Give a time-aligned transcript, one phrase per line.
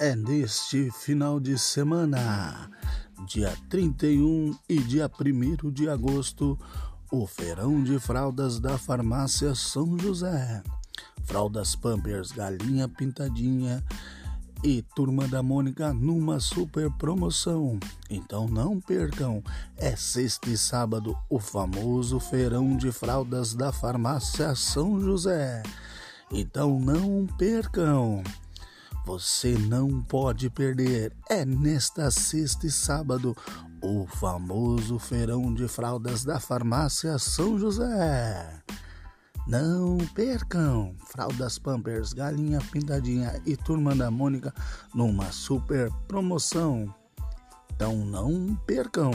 [0.00, 2.70] é neste final de semana,
[3.26, 6.58] dia 31 e dia 1 de agosto,
[7.12, 10.62] o feirão de fraldas da farmácia São José.
[11.24, 13.84] Fraldas Pampers Galinha Pintadinha
[14.64, 17.78] e Turma da Mônica numa super promoção.
[18.08, 19.42] Então não percam,
[19.76, 25.62] é sexta e sábado o famoso feirão de fraldas da farmácia São José.
[26.32, 28.22] Então não percam.
[29.10, 31.12] Você não pode perder.
[31.28, 33.36] É nesta sexta e sábado
[33.82, 38.62] o famoso feirão de fraldas da farmácia São José.
[39.48, 40.94] Não percam!
[41.06, 44.54] Fraldas Pampers, Galinha Pintadinha e Turma da Mônica
[44.94, 46.94] numa super promoção.
[47.74, 49.10] Então não percam!